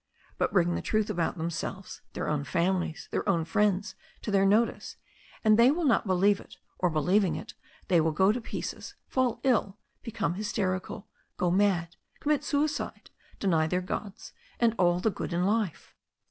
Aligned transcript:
But 0.39 0.51
bring 0.51 0.73
the 0.73 0.81
truth 0.81 1.11
about 1.11 1.37
themselves, 1.37 2.01
their 2.13 2.27
own 2.27 2.43
families, 2.43 3.07
their 3.11 3.29
own 3.29 3.45
friends, 3.45 3.93
to 4.23 4.31
their 4.31 4.47
notice, 4.47 4.95
and 5.43 5.59
they 5.59 5.69
will 5.69 5.83
not 5.85 6.07
believe 6.07 6.39
it, 6.39 6.55
or 6.79 6.89
believing 6.89 7.35
it, 7.35 7.53
they 7.87 8.01
will 8.01 8.11
go 8.11 8.31
to 8.31 8.41
pieces, 8.41 8.95
fall 9.07 9.39
ill, 9.43 9.77
become 10.01 10.33
hys 10.33 10.51
terical, 10.53 11.03
go 11.37 11.51
mad, 11.51 11.97
commit 12.19 12.43
suicide, 12.43 13.11
deny 13.39 13.67
their 13.67 13.79
gods, 13.79 14.33
and 14.59 14.73
all 14.79 14.99
the 14.99 15.11
good 15.11 15.33
in 15.33 15.45
life." 15.45 15.93